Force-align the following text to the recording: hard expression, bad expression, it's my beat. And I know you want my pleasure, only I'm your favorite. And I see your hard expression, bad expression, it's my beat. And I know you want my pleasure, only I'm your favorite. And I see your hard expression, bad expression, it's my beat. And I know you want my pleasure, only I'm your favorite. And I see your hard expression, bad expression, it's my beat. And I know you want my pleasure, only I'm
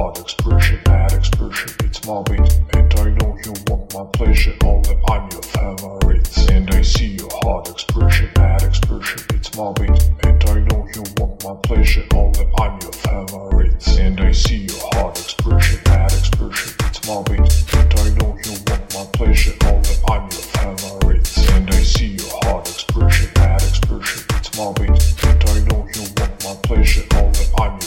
hard 0.00 0.18
expression, 0.18 0.80
bad 0.84 1.12
expression, 1.12 1.70
it's 1.80 2.06
my 2.06 2.22
beat. 2.22 2.50
And 2.72 2.94
I 3.00 3.10
know 3.20 3.36
you 3.44 3.52
want 3.68 3.92
my 3.92 4.04
pleasure, 4.14 4.56
only 4.64 4.96
I'm 5.10 5.28
your 5.30 5.42
favorite. 5.42 6.50
And 6.50 6.70
I 6.74 6.80
see 6.80 7.18
your 7.20 7.28
hard 7.42 7.68
expression, 7.68 8.30
bad 8.34 8.62
expression, 8.62 9.20
it's 9.34 9.54
my 9.56 9.70
beat. 9.72 10.00
And 10.24 10.42
I 10.48 10.60
know 10.68 10.88
you 10.94 11.04
want 11.18 11.44
my 11.44 11.54
pleasure, 11.62 12.06
only 12.14 12.46
I'm 12.58 12.80
your 12.80 12.92
favorite. 12.92 13.98
And 13.98 14.20
I 14.20 14.32
see 14.32 14.64
your 14.72 14.80
hard 14.94 15.18
expression, 15.18 15.80
bad 15.84 16.12
expression, 16.12 16.74
it's 16.86 17.06
my 17.06 17.22
beat. 17.28 17.52
And 17.74 17.94
I 18.00 18.08
know 18.16 18.38
you 18.44 18.54
want 18.68 18.94
my 18.94 19.04
pleasure, 19.12 19.54
only 19.66 19.96
I'm 20.08 20.24
your 20.32 20.46
favorite. 20.56 21.28
And 21.52 21.68
I 21.68 21.82
see 21.82 22.16
your 22.16 22.32
hard 22.44 22.66
expression, 22.66 23.30
bad 23.34 23.62
expression, 23.62 24.24
it's 24.30 24.56
my 24.56 24.72
beat. 24.80 25.24
And 25.28 25.44
I 25.44 25.58
know 25.68 25.86
you 25.92 26.04
want 26.16 26.44
my 26.44 26.54
pleasure, 26.62 27.04
only 27.16 27.44
I'm 27.60 27.79